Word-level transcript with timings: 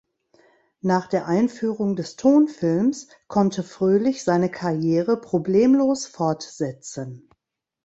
Nach 0.81 1.05
der 1.05 1.27
Einführung 1.27 1.95
des 1.95 2.15
Tonfilms 2.15 3.07
konnte 3.27 3.61
Fröhlich 3.61 4.23
seine 4.23 4.49
Karriere 4.49 5.15
problemlos 5.21 6.07
fortsetzen. 6.07 7.29